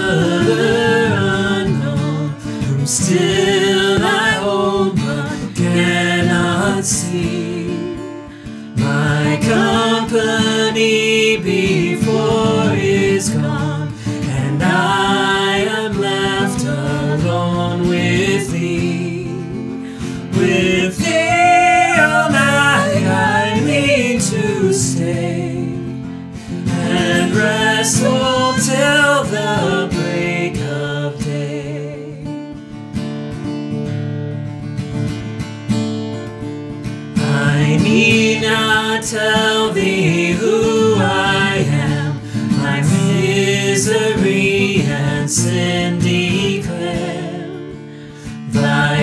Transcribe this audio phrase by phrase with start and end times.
[1.10, 3.63] unknown, whom still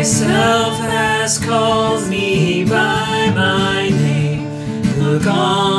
[0.01, 4.49] Thyself has called me by my name.
[4.99, 5.70] Look on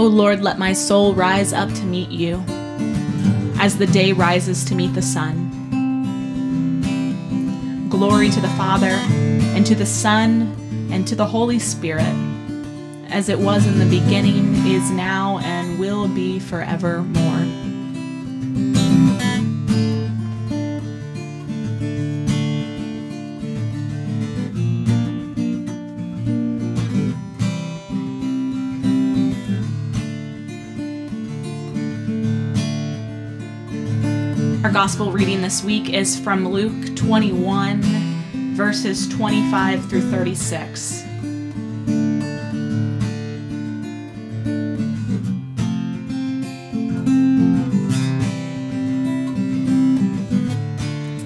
[0.00, 2.42] O Lord, let my soul rise up to meet you
[3.60, 5.50] as the day rises to meet the sun.
[7.90, 10.56] Glory to the Father, and to the Son,
[10.90, 12.14] and to the Holy Spirit,
[13.10, 17.59] as it was in the beginning, is now, and will be forevermore.
[34.62, 37.80] Our gospel reading this week is from Luke 21,
[38.54, 41.00] verses 25 through 36.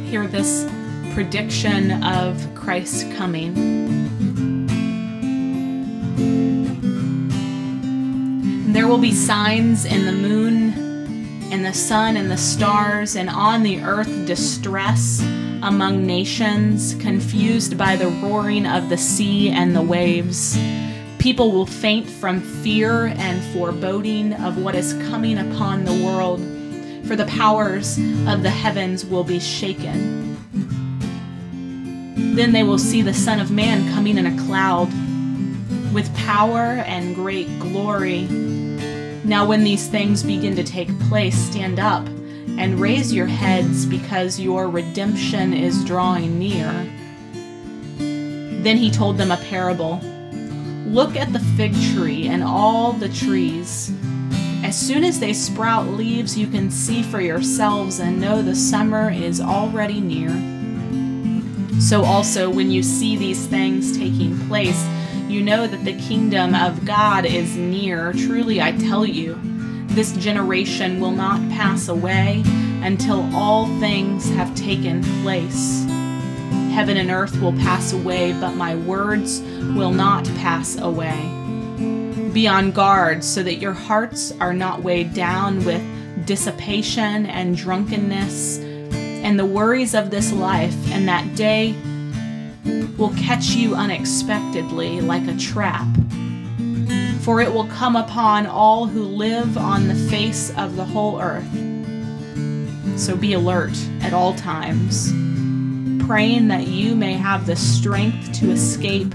[0.08, 0.70] Hear this
[1.12, 3.52] prediction of Christ's coming.
[8.72, 10.63] There will be signs in the moon
[11.54, 15.20] and the sun and the stars, and on the earth distress
[15.62, 20.58] among nations, confused by the roaring of the sea and the waves.
[21.20, 26.40] People will faint from fear and foreboding of what is coming upon the world,
[27.06, 30.36] for the powers of the heavens will be shaken.
[32.34, 34.88] Then they will see the Son of Man coming in a cloud
[35.94, 38.26] with power and great glory.
[39.24, 42.06] Now, when these things begin to take place, stand up
[42.58, 46.70] and raise your heads because your redemption is drawing near.
[47.98, 50.00] Then he told them a parable
[50.86, 53.90] Look at the fig tree and all the trees.
[54.62, 59.10] As soon as they sprout leaves, you can see for yourselves and know the summer
[59.10, 60.30] is already near.
[61.80, 64.86] So, also, when you see these things taking place,
[65.28, 68.12] you know that the kingdom of God is near.
[68.12, 69.38] Truly, I tell you,
[69.88, 72.42] this generation will not pass away
[72.82, 75.84] until all things have taken place.
[76.72, 79.40] Heaven and earth will pass away, but my words
[79.76, 81.30] will not pass away.
[82.32, 85.82] Be on guard so that your hearts are not weighed down with
[86.26, 91.74] dissipation and drunkenness and the worries of this life, and that day
[92.96, 95.86] will catch you unexpectedly like a trap.
[97.20, 101.50] For it will come upon all who live on the face of the whole earth.
[102.98, 105.10] So be alert at all times,
[106.06, 109.12] praying that you may have the strength to escape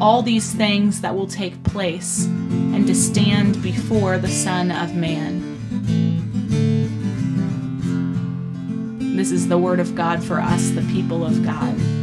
[0.00, 5.52] all these things that will take place and to stand before the Son of Man.
[9.16, 11.93] This is the word of God for us, the people of God.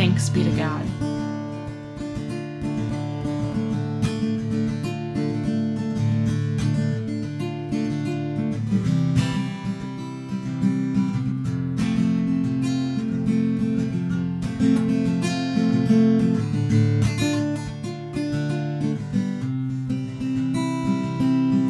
[0.00, 0.80] Thanks be to God.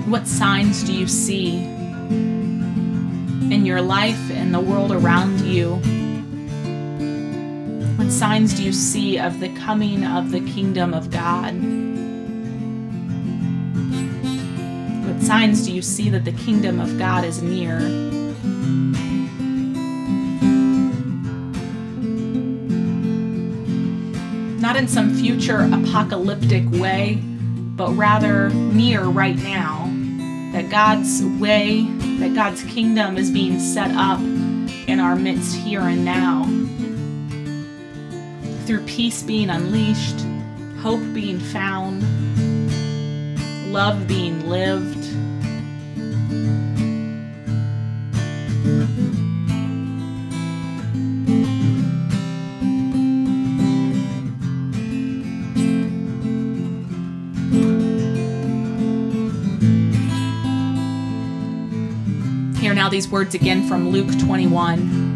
[0.09, 1.57] What signs do you see
[3.53, 5.83] in your life and the world around you?
[8.11, 11.55] What signs do you see of the coming of the kingdom of God?
[15.07, 17.79] What signs do you see that the kingdom of God is near?
[24.59, 27.23] Not in some future apocalyptic way,
[27.77, 29.85] but rather near right now.
[30.53, 31.83] That God's way,
[32.19, 36.60] that God's kingdom is being set up in our midst here and now.
[38.71, 40.25] Through peace being unleashed,
[40.79, 42.03] hope being found,
[43.73, 45.07] love being lived.
[62.61, 65.10] Hear now these words again from Luke 21.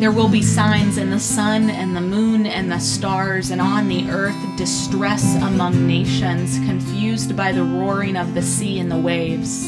[0.00, 3.88] There will be signs in the sun and the moon and the stars, and on
[3.88, 9.64] the earth distress among nations, confused by the roaring of the sea and the waves.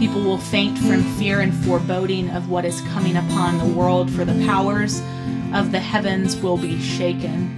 [0.00, 4.24] People will faint from fear and foreboding of what is coming upon the world, for
[4.24, 5.00] the powers
[5.54, 7.54] of the heavens will be shaken.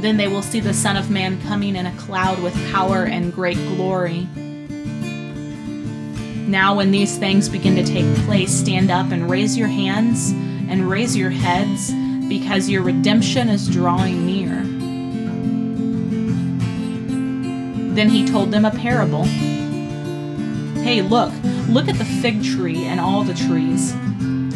[0.00, 3.34] Then they will see the Son of Man coming in a cloud with power and
[3.34, 4.26] great glory.
[6.50, 10.32] Now, when these things begin to take place, stand up and raise your hands
[10.68, 11.92] and raise your heads,
[12.28, 14.56] because your redemption is drawing near.
[17.94, 19.22] Then he told them a parable.
[20.82, 21.32] Hey, look,
[21.68, 23.94] look at the fig tree and all the trees.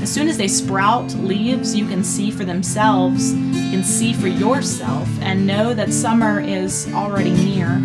[0.03, 4.27] As soon as they sprout leaves, you can see for themselves, you can see for
[4.27, 7.81] yourself, and know that summer is already near.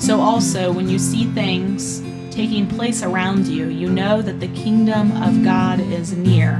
[0.00, 5.10] So, also, when you see things taking place around you, you know that the kingdom
[5.22, 6.58] of God is near.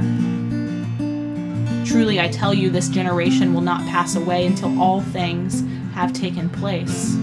[1.85, 5.63] Truly, I tell you, this generation will not pass away until all things
[5.93, 7.15] have taken place.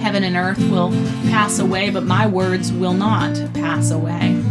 [0.00, 0.90] Heaven and earth will
[1.30, 4.42] pass away, but my words will not pass away.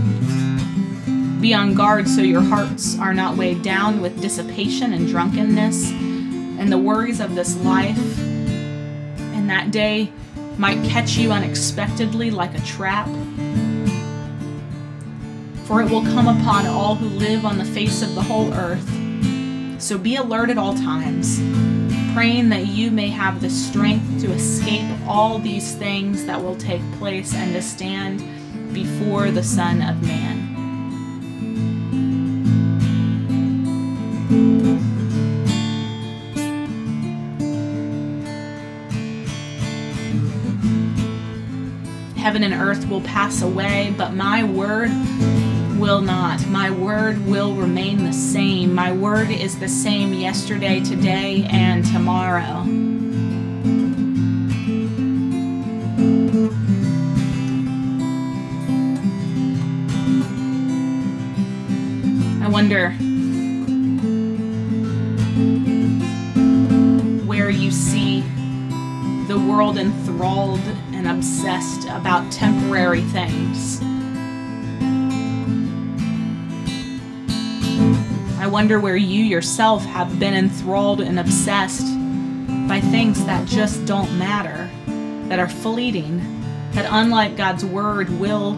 [1.39, 6.71] Be on guard so your hearts are not weighed down with dissipation and drunkenness and
[6.71, 8.19] the worries of this life.
[8.19, 10.11] And that day
[10.57, 13.07] might catch you unexpectedly like a trap.
[15.65, 18.87] For it will come upon all who live on the face of the whole earth.
[19.81, 21.39] So be alert at all times,
[22.13, 26.81] praying that you may have the strength to escape all these things that will take
[26.93, 28.23] place and to stand
[28.73, 30.52] before the Son of Man.
[42.33, 44.89] Heaven and earth will pass away, but my word
[45.77, 46.43] will not.
[46.47, 48.73] My word will remain the same.
[48.73, 52.63] My word is the same yesterday, today, and tomorrow.
[62.41, 62.89] I wonder
[67.27, 68.21] where you see
[69.27, 70.61] the world enthralled
[71.03, 73.81] and obsessed about temporary things.
[78.39, 81.87] I wonder where you yourself have been enthralled and obsessed
[82.69, 84.69] by things that just don't matter,
[85.27, 86.19] that are fleeting,
[86.71, 88.53] that unlike God's word will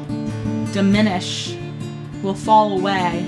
[0.72, 1.58] diminish,
[2.22, 3.28] will fall away.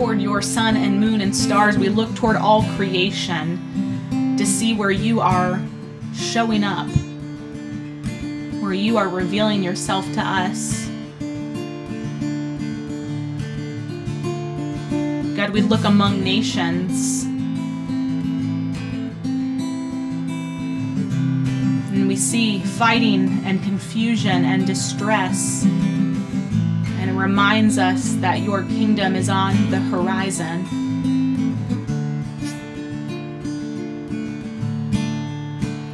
[0.00, 1.76] Toward your sun and moon and stars.
[1.76, 3.58] We look toward all creation
[4.38, 5.60] to see where you are
[6.14, 6.88] showing up,
[8.62, 10.86] where you are revealing yourself to us.
[15.36, 17.24] God, we look among nations
[21.92, 25.66] and we see fighting and confusion and distress.
[27.20, 30.64] Reminds us that your kingdom is on the horizon.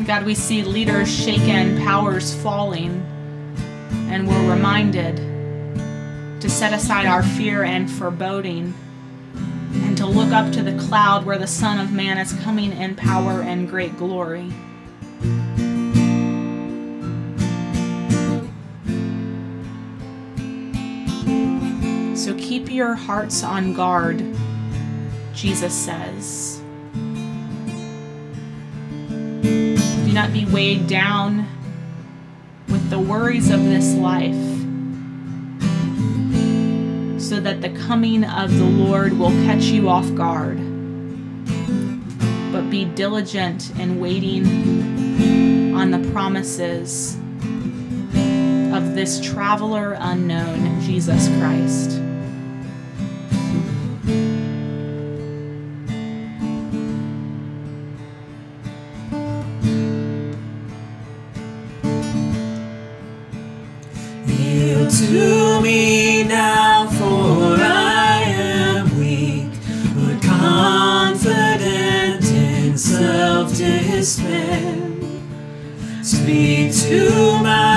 [0.06, 3.04] God, we see leaders shaken, powers falling,
[4.08, 5.16] and we're reminded
[6.40, 8.72] to set aside our fear and foreboding
[9.74, 12.94] and to look up to the cloud where the Son of Man is coming in
[12.94, 14.52] power and great glory.
[22.26, 24.20] So keep your hearts on guard,
[25.32, 26.60] Jesus says.
[29.42, 31.46] Do not be weighed down
[32.68, 34.34] with the worries of this life,
[37.22, 40.56] so that the coming of the Lord will catch you off guard.
[42.50, 47.14] But be diligent in waiting on the promises
[48.74, 52.02] of this traveler unknown, Jesus Christ.
[73.46, 74.74] Self despair.
[76.02, 77.75] Speak to my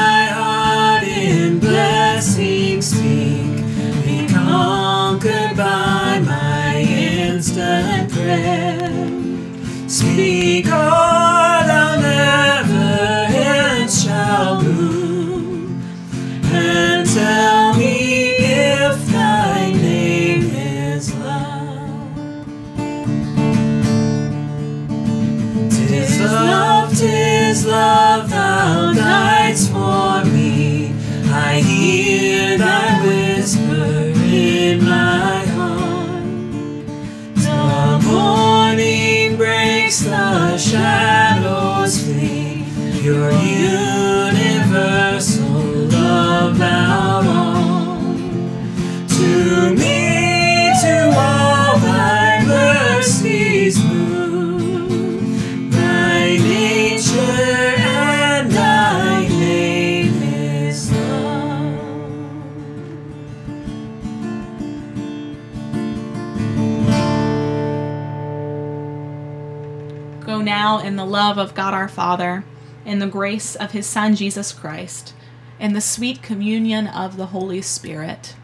[70.42, 72.44] Now in the love of God our Father,
[72.86, 75.14] in the grace of his Son Jesus Christ,
[75.60, 78.36] in the sweet communion of the Holy Spirit.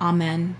[0.00, 0.56] Amen.